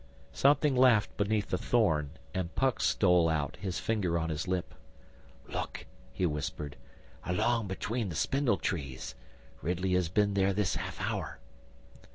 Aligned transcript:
Something 0.33 0.75
laughed 0.75 1.15
beneath 1.15 1.53
a 1.53 1.59
thorn, 1.59 2.09
and 2.33 2.55
Puck 2.55 2.81
stole 2.81 3.29
out, 3.29 3.57
his 3.57 3.77
finger 3.79 4.17
on 4.17 4.31
his 4.31 4.47
lip. 4.47 4.73
'Look!' 5.47 5.85
he 6.11 6.25
whispered. 6.25 6.75
'Along 7.23 7.67
between 7.67 8.09
the 8.09 8.15
spindle 8.15 8.57
trees. 8.57 9.13
Ridley 9.61 9.93
has 9.93 10.09
been 10.09 10.33
there 10.33 10.53
this 10.53 10.73
half 10.73 10.99
hour. 11.01 11.37